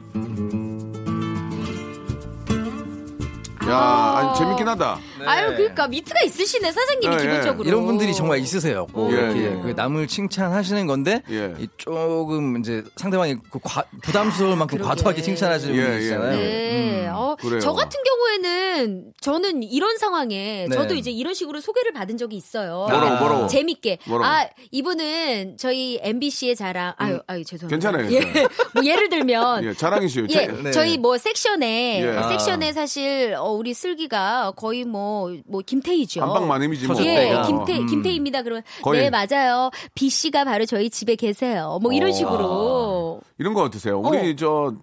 [3.67, 3.77] 야,
[4.17, 4.99] 아니 재밌 긴 하다.
[5.25, 7.67] 아유 그러니까 미트가 있으시네 사장님이 네, 기본적으로.
[7.67, 8.87] 이런 분들이 정말 있으세요.
[8.91, 9.49] 꼭 예, 이렇게 예.
[9.61, 11.53] 그 남을 칭찬하시는 건데 예.
[11.59, 14.89] 이 조금 이제 상대방이 그 과- 부담스러울 만큼 그러게.
[14.89, 16.37] 과도하게 칭찬하시는 예, 분들 있잖아요.
[16.37, 17.05] 네.
[17.07, 17.11] 음.
[17.15, 17.59] 어, 그래요.
[17.61, 20.75] 저 같은 경우에는 저는 이런 상황에 네.
[20.75, 22.87] 저도 이제 이런 식으로 소개를 받은 적이 있어요.
[22.89, 23.47] 뭐라고, 뭐라고?
[23.47, 23.99] 재밌게.
[24.05, 24.25] 뭐라고?
[24.33, 26.93] 아, 이분은 저희 MBC의 자랑.
[26.97, 27.91] 아유, 아유, 죄송합니다.
[27.91, 28.19] 괜찮아요, 예.
[28.75, 30.25] 뭐 예를 들면 예, 자랑이시요.
[30.31, 30.71] 예, 네.
[30.71, 32.17] 저희 뭐 섹션에 예.
[32.17, 32.27] 아.
[32.27, 36.23] 섹션에 사실 어, 우리 슬기가 거의 뭐 뭐 김태희죠.
[36.23, 36.95] 안방마님이지 뭐.
[37.05, 37.33] 예.
[37.45, 37.85] 김태 음.
[37.87, 38.41] 김태희입니다.
[38.43, 39.69] 그러면 거의- 네 맞아요.
[39.93, 41.79] B 씨가 바로 저희 집에 계세요.
[41.81, 42.13] 뭐 이런 어.
[42.13, 43.21] 식으로.
[43.37, 43.99] 이런 거 어떠세요?
[43.99, 44.73] 우리 저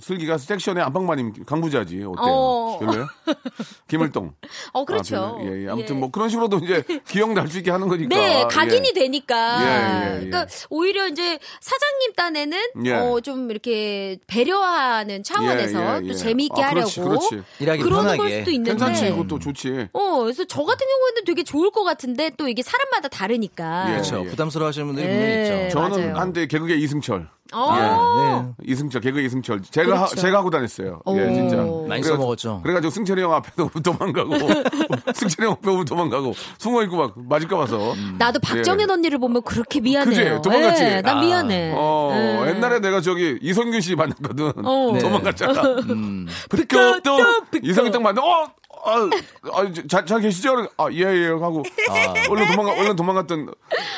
[0.00, 2.12] 슬기가 섹션의 안방마님 강부자지 어때요?
[2.18, 2.78] 어.
[2.78, 3.06] 별로요?
[3.88, 4.32] 김을동.
[4.72, 5.16] 어 그렇죠.
[5.16, 5.46] 아, 별로?
[5.56, 5.68] 예, 예.
[5.68, 5.98] 아무튼 예.
[6.00, 8.14] 뭐 그런 식으로도 이제 기억날 수 있게 하는 거니까.
[8.16, 8.92] 네, 각인이 예.
[8.92, 9.58] 되니까.
[9.62, 10.26] 예, 예, 예.
[10.26, 12.92] 그러니까 오히려 이제 사장님 딴에는 예.
[12.94, 16.14] 어, 좀 이렇게 배려하는 차원에서 예, 예, 또 예.
[16.14, 17.42] 재미있게 아, 그렇지, 하려고 그렇지.
[17.60, 18.38] 일하기 그러는 걸 편하게.
[18.40, 18.70] 수도 있는데.
[18.70, 19.88] 괜찮지, 이것도 좋지.
[19.92, 23.86] 어, 그래서 저 같은 경우에는 되게 좋을 것 같은데 또 이게 사람마다 다르니까.
[23.88, 23.92] 예.
[23.94, 24.22] 그렇죠.
[24.24, 24.30] 예.
[24.30, 25.12] 부담스러워하시는 분들이 네.
[25.48, 25.78] 분명히 있죠.
[25.78, 26.16] 저는.
[26.16, 27.28] 한때 개그계 이승철.
[27.52, 28.54] 어.
[28.58, 28.72] 네.
[28.72, 29.62] 이승철, 개그 이승철.
[29.62, 30.16] 제가, 하, 그렇죠.
[30.16, 31.00] 제가 하고 다녔어요.
[31.08, 31.34] 예, 오.
[31.34, 31.56] 진짜.
[31.88, 32.60] 많이 그래가지고- 써먹었죠.
[32.62, 34.30] 그래가지고 승철이 형 앞에도 도망가고,
[35.14, 37.94] 승철이 형 앞에 도망가고, 숨어 있고 막 맞을까 봐서.
[38.18, 40.20] 나도 박정현 언니를 보면 그렇게 미안해요.
[40.20, 40.30] 예.
[40.36, 40.42] 그지?
[40.42, 40.82] 도망갔지?
[40.84, 41.20] 예, 난 아.
[41.20, 41.72] 미안해.
[41.74, 42.10] 어,
[42.44, 42.48] 예.
[42.50, 44.52] 옛날에 내가 저기 이성균 씨 만났거든.
[44.64, 44.90] 어.
[44.94, 44.98] 네.
[45.00, 45.62] 도망갔잖아.
[45.90, 46.26] 음.
[46.68, 47.16] 또, 또,
[47.50, 47.66] 삐끗.
[47.68, 48.46] 이성균 딱 만나, 어!
[48.84, 49.10] 아,
[49.52, 50.68] 아, 잘, 잘 계시죠?
[50.76, 51.62] 아, 예, 예, 하고.
[52.30, 53.52] 얼른 도망가, 얼른 도망갔던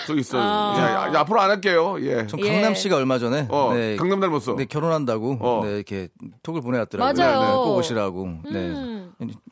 [0.07, 0.41] 적이 있어요.
[0.43, 1.97] 야, 야, 앞으로 안 할게요.
[2.01, 2.27] 예.
[2.27, 2.51] 전 예.
[2.53, 4.57] 강남 씨가 얼마 전에 어, 네, 강남 닮았어.
[4.57, 5.61] 네, 결혼한다고 어.
[5.65, 6.09] 네, 이렇게
[6.43, 7.13] 톡을 보내왔더라고요.
[7.25, 7.41] 맞아요.
[7.41, 8.25] 네, 네, 꼭 오시라고.
[8.25, 8.43] 음.
[8.51, 9.01] 네.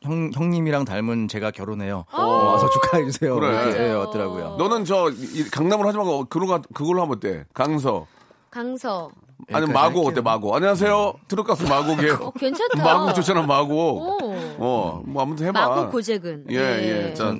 [0.03, 2.05] 형 형님이랑 닮은 제가 결혼해요.
[2.13, 3.35] 어, 와서 축하해 주세요.
[3.35, 3.49] 그래.
[3.65, 3.93] 이렇게 네.
[3.93, 4.57] 왔더라고요.
[4.59, 7.45] 너는 저, 이- 강남으로 하지 말고, 그걸로, 그걸로 하면 어때?
[7.53, 8.07] 강서.
[8.51, 9.11] 강서.
[9.51, 10.03] 여기까지 마고 할게요.
[10.11, 10.55] 어때, 마고?
[10.57, 11.15] 안녕하세요.
[11.29, 12.11] 트롯 가수 마고게.
[12.11, 12.83] 어, 괜찮다.
[12.83, 14.19] 마고 좋잖아, 마고.
[14.19, 14.35] 오.
[14.59, 15.69] 어, 뭐 아무튼 해봐.
[15.69, 16.45] 마고 고재근.
[16.51, 16.57] 예,
[17.11, 17.15] 예.
[17.15, 17.35] 자,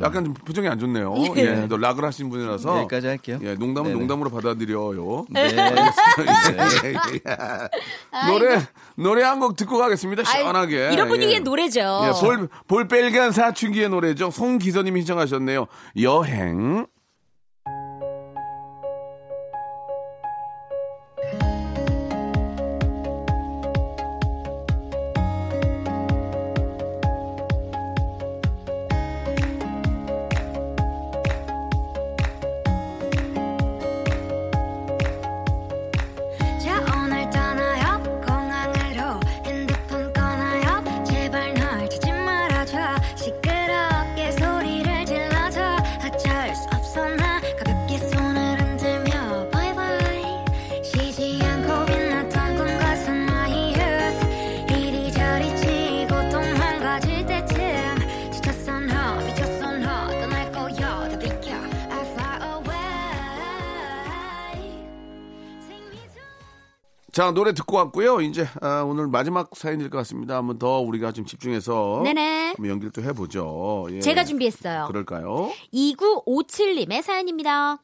[0.00, 1.14] 약간 좀 표정이 안 좋네요.
[1.36, 1.66] 예.
[1.68, 2.78] 너 락을 하신 분이라서.
[2.80, 3.38] 여기까지 할게요.
[3.42, 3.98] 예, 농담은 네네.
[3.98, 5.26] 농담으로 받아들여요.
[5.30, 5.42] 네.
[5.52, 8.26] 예, 예.
[8.26, 8.58] 노래,
[8.96, 10.22] 노래 한 곡 듣고 가겠습니다.
[10.24, 10.90] 시원하게.
[10.92, 11.38] 이런 분위기의 예.
[11.40, 11.80] 노래죠.
[11.80, 14.30] 예, 볼, 볼빨간 사춘기의 노래죠.
[14.30, 15.66] 송기서님이 신청하셨네요.
[16.00, 16.86] 여행.
[67.22, 68.20] 자, 노래 듣고 왔고요.
[68.20, 70.38] 이제 아, 오늘 마지막 사연일 것 같습니다.
[70.38, 72.46] 한번 더 우리가 좀 집중해서 네네.
[72.56, 73.86] 한번 연기를 또 해보죠.
[73.92, 74.00] 예.
[74.00, 74.86] 제가 준비했어요.
[74.88, 75.52] 그럴까요?
[75.72, 77.78] 2957님의 사연입니다.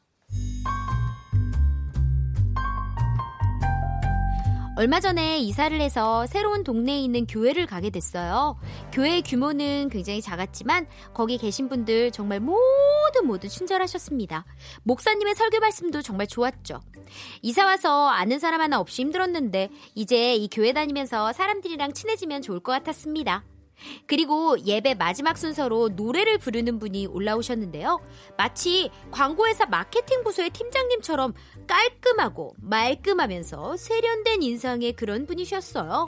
[4.79, 8.57] 얼마 전에 이사를 해서 새로운 동네에 있는 교회를 가게 됐어요.
[8.93, 14.45] 교회의 규모는 굉장히 작았지만 거기 계신 분들 정말 모두 모두 친절하셨습니다.
[14.83, 16.79] 목사님의 설교 말씀도 정말 좋았죠.
[17.41, 22.71] 이사 와서 아는 사람 하나 없이 힘들었는데 이제 이 교회 다니면서 사람들이랑 친해지면 좋을 것
[22.71, 23.43] 같았습니다.
[24.07, 27.99] 그리고 예배 마지막 순서로 노래를 부르는 분이 올라오셨는데요.
[28.37, 31.33] 마치 광고회사 마케팅 부서의 팀장님처럼
[31.67, 36.07] 깔끔하고 말끔하면서 세련된 인상의 그런 분이셨어요.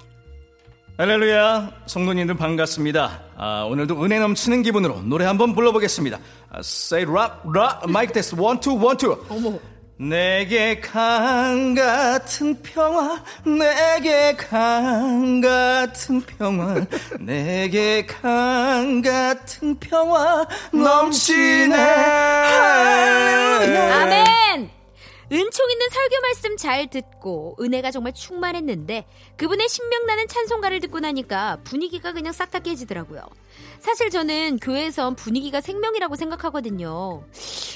[0.98, 1.84] 할렐루야.
[1.88, 3.24] 성도님들 반갑습니다.
[3.36, 6.20] 아, 오늘도 은혜 넘치는 기분으로 노래 한번 불러보겠습니다.
[6.52, 9.18] 아, Say rock rock 마이크 테스트 one two one two.
[9.30, 9.58] 어머
[10.02, 16.74] 내게 강 같은 평화 내게 강 같은 평화
[17.22, 21.76] 내게 강 같은 평화 넘치네.
[23.62, 24.02] 할렐루야.
[24.02, 24.81] 아멘!
[25.32, 29.06] 은총 있는 설교 말씀 잘 듣고 은혜가 정말 충만했는데
[29.38, 33.22] 그분의 신명나는 찬송가를 듣고 나니까 분위기가 그냥 싹 다 깨지더라고요.
[33.80, 37.24] 사실 저는 교회에선 분위기가 생명이라고 생각하거든요.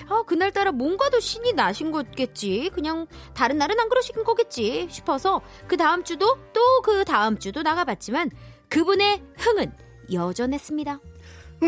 [0.10, 2.70] 아, 그날따라 뭔가 더 신이 나신 거겠지.
[2.74, 8.30] 그냥 다른 날은 안 그러신 거겠지 싶어서 그 다음 주도 또 그 다음 주도 나가봤지만
[8.70, 9.72] 그분의 흥은
[10.12, 11.00] 여전했습니다.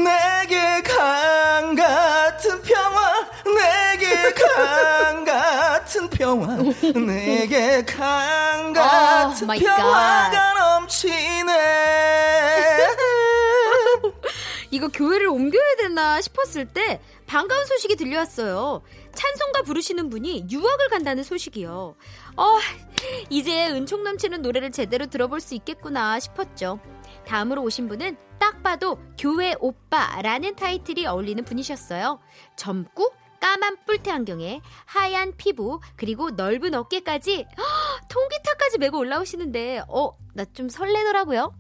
[0.04, 6.58] 내게 강 같은 평화 내게 강 같은 평화
[7.06, 11.54] 내게 강 같은 Oh 평화가 넘치네
[14.72, 18.82] 이거 교회를 옮겨야 되나 싶었을 때 반가운 소식이 들려왔어요.
[19.16, 21.96] 찬송가 부르시는 분이 유학을 간다는 소식이요.
[22.38, 22.60] 어,
[23.30, 26.80] 이제 은총 넘치는 노래를 제대로 들어볼 수 있겠구나 싶었죠.
[27.28, 32.20] 다음으로 오신 분은 딱 봐도 교회 오빠라는 타이틀이 어울리는 분이셨어요.
[32.56, 37.66] 젊고 까만 뿔테 안경에 하얀 피부 그리고 넓은 어깨까지 헉,
[38.10, 41.54] 통기타까지 메고 올라오시는데 어, 나 좀 설레더라고요.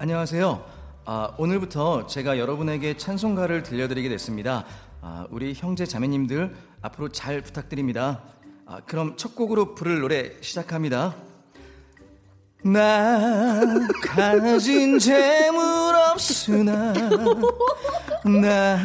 [0.00, 0.64] 안녕하세요
[1.04, 4.64] 아, 오늘부터 제가 여러분에게 찬송가를 들려드리게 됐습니다
[5.00, 8.22] 아, 우리 형제 자매님들 앞으로 잘 부탁드립니다
[8.66, 11.16] 아, 그럼 첫 곡으로 부를 노래 시작합니다
[12.64, 13.60] 나
[14.02, 15.60] 가진 재물
[16.10, 16.92] 없으나
[18.24, 18.76] 나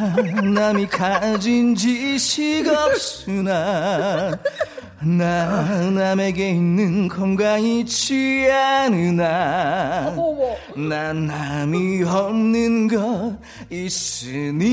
[0.42, 4.30] 남이 가진 지식 없으나
[5.00, 10.14] 나 남에게 있는 건강이 있지 않으나
[10.76, 13.36] 난 남이 없는 것
[13.70, 14.68] 있으니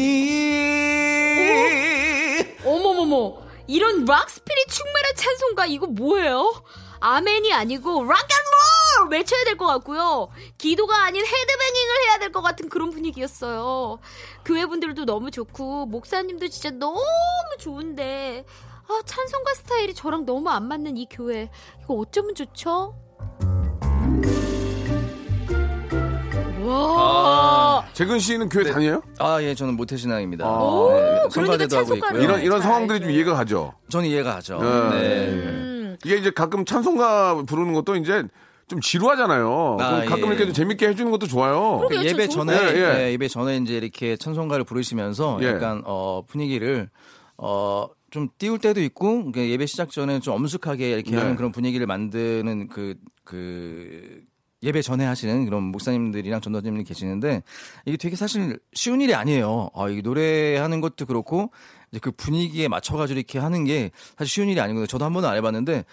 [2.63, 6.53] 어머머머 이런 rock spirit 충만한 찬송가 이거 뭐예요?
[6.99, 8.21] 아멘이 아니고 rock and roll
[9.09, 10.29] 외쳐야 될 것 같고요.
[10.57, 13.99] 기도가 아닌 헤드뱅잉을 해야 될 것 같은 그런 분위기였어요.
[14.45, 17.01] 교회분들도 너무 좋고 목사님도 진짜 너무
[17.59, 18.45] 좋은데
[18.87, 21.49] 아, 찬송가 스타일이 저랑 너무 안 맞는 이 교회
[21.83, 22.95] 이거 어쩌면 좋죠?
[26.65, 29.01] 와 재근 씨는 교회 다녀요?
[29.19, 30.45] 아, 예, 저는 모태신앙입니다.
[30.45, 30.49] 아.
[30.49, 32.21] 네, 그러니까 성가대도 하고 있고요.
[32.21, 33.15] 이런 이런 잘 상황들이 좀 알죠.
[33.15, 33.73] 이해가 가죠.
[33.89, 34.59] 저는 이해가 가죠.
[34.61, 34.89] 네.
[34.91, 35.27] 네.
[35.27, 35.97] 음.
[36.05, 38.23] 이게 이제 가끔 찬송가 부르는 것도 이제
[38.71, 39.77] 좀 지루하잖아요.
[39.81, 40.27] 아, 가끔 예.
[40.27, 41.85] 이렇게 좀 재밌게 해주는 것도 좋아요.
[41.89, 42.53] 그 예배 전에.
[42.53, 43.05] 예, 예.
[43.07, 45.47] 예, 예 배 전에 이제 이렇게 찬송가를 부르시면서 예.
[45.47, 46.89] 약간 어 분위기를
[47.37, 51.17] 어 좀 띄울 때도 있고 예배 시작 전에 좀 엄숙하게 이렇게 네.
[51.17, 54.21] 하는 그런 분위기를 만드는 그그
[54.63, 57.41] 예배 전에 하시는 그런 목사님들이랑 전도사님들이 계시는데
[57.85, 59.69] 이게 되게 사실 쉬운 일이 아니에요.
[59.73, 61.51] 아, 이게 노래하는 것도 그렇고
[61.91, 64.87] 이제 그 분위기에 맞춰가지고 이렇게 하는 게 사실 쉬운 일이 아니거든요.
[64.87, 65.85] 저도 한 번도 안 해봤는데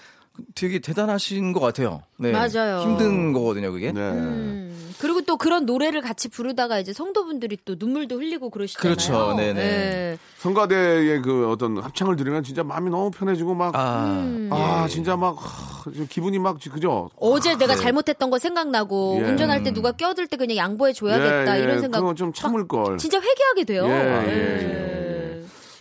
[0.55, 2.03] 되게 대단하신 것 같아요.
[2.18, 2.33] 네.
[2.33, 2.81] 맞아요.
[2.81, 3.92] 힘든 거거든요, 그게.
[3.92, 4.01] 네.
[4.01, 8.96] 음, 그리고 또 그런 노래를 같이 부르다가 이제 성도분들이 또 눈물도 흘리고 그러시잖아요.
[8.96, 9.35] 그렇죠.
[9.37, 9.61] 네네.
[9.61, 10.18] 예.
[10.38, 14.88] 성가대의 그 어떤 합창을 들으면 진짜 마음이 너무 편해지고 막 아, 아, 음.
[14.88, 17.11] 진짜 막 하, 좀 기분이 막 그죠?
[17.16, 17.81] 어제 내가 네.
[17.81, 19.24] 잘못했던 거 생각나고 예.
[19.27, 21.64] 운전할 때 누가 껴들 때 그냥 양보해 줘야겠다 예, 예.
[21.64, 22.01] 이런 생각.
[22.01, 22.98] 그건 좀 참을 걸.
[22.98, 23.87] 진짜 회개하게 돼요.
[23.87, 24.29] 예, 예.
[24.29, 24.98] 예,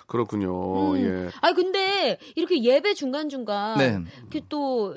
[0.07, 0.93] 그렇군요.
[0.93, 0.97] 음.
[0.99, 1.29] 예.
[1.41, 3.99] 아니 근데 이렇게 예배 중간 중간 네.
[4.21, 4.95] 이렇게 또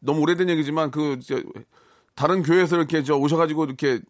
[0.00, 1.40] 너무 오래된 얘기지만 그 저,
[2.14, 4.00] 다른 교회에서 이렇게 저 오셔가지고 이렇게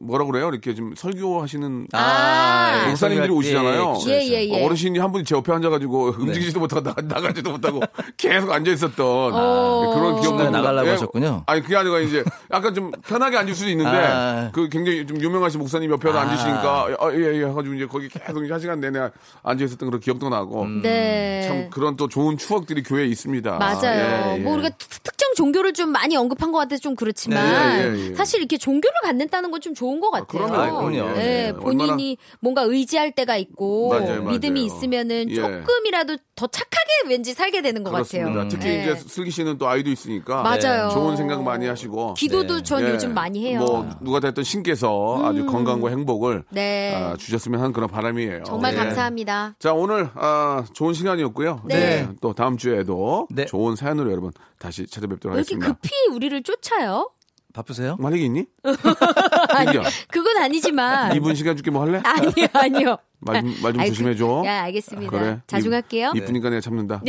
[0.00, 0.48] 뭐라 그래요?
[0.48, 2.86] 이렇게 좀 설교하시는 아.
[2.88, 3.98] 목사님들이 오시잖아요.
[4.08, 4.64] 예, 예, 예.
[4.64, 7.80] 어르신이 한 분이 제 옆에 앉아가지고 움직이지도 못하고 나, 나가지도 못하고
[8.16, 8.96] 계속 앉아 있었던
[9.32, 11.44] 그런 기억도 중간에 나- 나가려고 예, 하셨군요.
[11.46, 14.50] 아니 그게 아니라 이제 약간 좀 편하게 앉을 수도 있는데 아.
[14.52, 16.22] 그 굉장히 좀 유명하신 목사님 옆에서 아.
[16.22, 19.10] 앉으시니까 아, 예, 예 해가지고 이제 거기 계속 이제 한 시간 내내
[19.44, 21.42] 앉아 있었던 그런 기억도 나고 네.
[21.46, 23.58] 참 그런 또 좋은 추억들이 교회에 있습니다.
[23.58, 24.32] 맞아요.
[24.32, 24.42] 예, 예.
[24.42, 27.44] 뭐 우리가 특- 특정 종교를 좀 많이 언급한 것 같아서 좀 그렇지만
[27.92, 28.14] 네, 예, 예.
[28.14, 30.26] 사실 이렇게 종교를 갖는다는 건좀 좋은 것 같아요.
[30.46, 30.54] 그럼요.
[30.54, 31.14] 아, 그럼요.
[31.14, 34.22] 네, 예, 본인이 뭔가 의지할 때가 있고 맞아요, 맞아요.
[34.30, 35.34] 믿음이 있으면은 예.
[35.34, 38.30] 조금이라도 더 착하게 왠지 살게 되는 것 그렇습니다.
[38.30, 38.48] 같아요.
[38.48, 38.82] 특히 네.
[38.82, 40.88] 이제 슬기 씨는 또 아이도 있으니까 맞아요.
[40.90, 42.62] 좋은 생각 많이 하시고 기도도 네.
[42.62, 42.90] 전 예.
[42.90, 43.60] 요즘 많이 해요.
[43.60, 46.94] 뭐 누가 됐든 신께서 아주 건강과 행복을 네.
[46.94, 48.44] 아, 주셨으면 하는 그런 바람이에요.
[48.44, 48.78] 정말 예.
[48.78, 49.56] 감사합니다.
[49.58, 51.62] 자 오늘 아, 좋은 시간이었고요.
[51.66, 52.08] 네.
[52.22, 53.44] 또 다음 주에도 네.
[53.44, 55.78] 좋은 사연으로 여러분 다시 찾아뵙도록 왜 이렇게 하겠습니다.
[55.80, 57.10] 급히 우리를 쫓아요?
[57.58, 57.96] 바쁘세요?
[58.02, 58.44] 할 얘기 있니?
[59.54, 59.78] 아니.
[60.08, 61.12] 그건 아니지만.
[61.12, 62.02] 2분 시간 줄게 뭐 할래?
[62.04, 62.96] 아니요, 아니요.
[63.20, 64.42] 말좀 말 좀 조심해줘.
[64.44, 65.10] 야, 알겠습니다.
[65.10, 65.40] 그래.
[65.46, 66.12] 자중할게요.
[66.14, 67.00] 이- 이쁘니까 내가 참는다.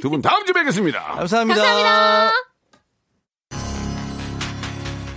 [0.00, 1.00] 두 분 다음 주에 뵙겠습니다.
[1.02, 1.60] 감사합니다.
[1.62, 2.32] 감사합니다.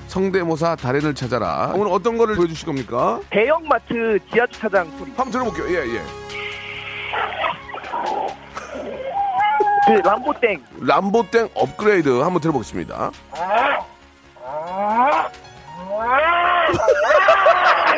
[0.08, 1.74] 성대모사 달인을 찾아라.
[1.76, 3.20] 오늘 어떤 거를 보여주실 겁니까?
[3.30, 5.12] 대형마트 지하주차장 소리.
[5.12, 5.68] 한번 들어볼게요.
[5.70, 6.02] 예, 예.
[9.86, 10.64] 그 람보땡.
[10.82, 13.12] 람보땡 업그레이드 한번 들어보겠습니다.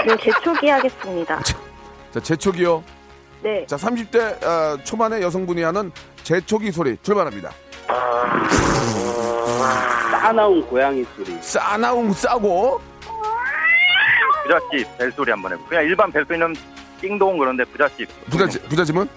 [0.05, 1.39] 네, 재초기 하겠습니다.
[2.11, 2.83] 자, 제초기요.
[3.41, 3.65] 네.
[3.65, 5.91] 자, 30대 어, 초반의 여성분이 하는
[6.23, 7.51] 제초기 소리 출발합니다.
[10.11, 11.37] 싸나운 고양이 소리.
[11.41, 12.81] 싸나움 싸고
[14.43, 15.65] 부잣집 벨소리 한번 해보.
[15.65, 16.53] 그냥 일반 벨소리는
[17.03, 18.07] 띵동 그런데 부잣집.
[18.29, 19.07] 부잣집, 부잣집은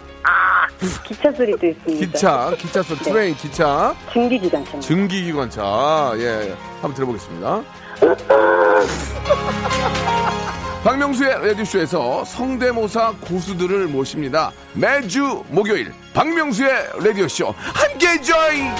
[1.04, 2.04] 기차 소리도 있습니다.
[2.06, 4.80] 기차, 기차 소 train, 기차, 증기기관차.
[4.80, 6.12] 증기기관차.
[6.18, 7.62] 예, 한번 들어보겠습니다.
[10.82, 14.50] 박명수의 라디오쇼에서 성대모사 고수들을 모십니다.
[14.74, 16.70] 매주 목요일 박명수의
[17.04, 18.74] 라디오쇼 함께 join!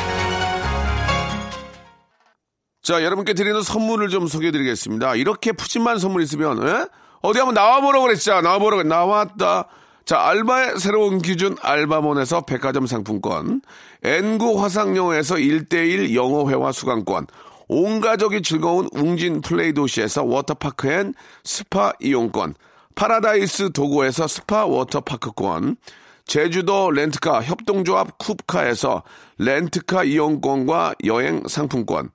[2.83, 5.17] 자, 여러분께 드리는 선물을 좀 소개해드리겠습니다.
[5.17, 6.87] 이렇게 푸짐한 선물 있으면 에?
[7.23, 8.41] 어디 한번 나와보라고 그랬죠.
[8.41, 9.69] 나와보라고 나왔다.
[10.05, 13.61] 자, 알바의 새로운 기준 알바몬에서 백화점 상품권,
[14.05, 17.27] N구 화상영어에서 1대1 영어회화 수강권,
[17.67, 22.55] 온 가족이 즐거운 웅진 플레이 도시에서 워터파크 and 스파 이용권,
[22.95, 25.77] 파라다이스 도고에서 스파 워터파크권,
[26.25, 29.03] 제주도 렌트카 협동조합 쿱카에서
[29.39, 32.11] 렌트카 이용권과 여행 상품권,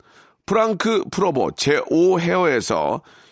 [0.46, 3.02] 프랑크 프로보 제5 헤어에서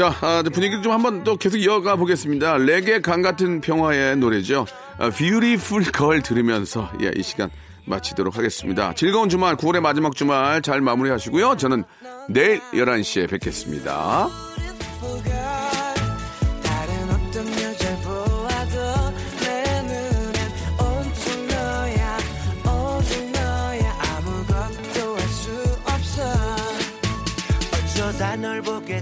[0.00, 2.56] 자, 아, 분위기를 좀 한번 또 계속 이어가 보겠습니다.
[2.56, 4.64] 레게 강 같은 평화의 노래죠.
[4.96, 7.50] 아, Beautiful Girl 들으면서 예, 이 시간
[7.84, 8.94] 마치도록 하겠습니다.
[8.94, 11.58] 즐거운 주말, 9월의 마지막 주말 잘 마무리하시고요.
[11.58, 11.84] 저는
[12.30, 14.30] 내일 11시에 뵙겠습니다.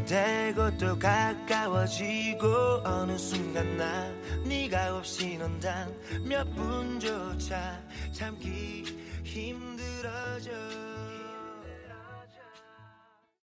[0.09, 5.95] 되고 또 가까워지고 어느 순간 난 네가 없이 넌 단
[6.25, 7.79] 몇 분조차
[8.13, 8.85] 참기
[9.23, 10.51] 힘들어져